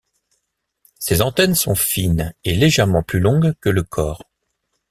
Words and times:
Ses 0.97 1.21
antennes 1.21 1.53
sont 1.53 1.75
fines 1.75 2.33
et 2.43 2.55
légèrement 2.55 3.03
plus 3.03 3.19
longues 3.19 3.53
que 3.61 3.69
le 3.69 3.83
corps. 3.83 4.23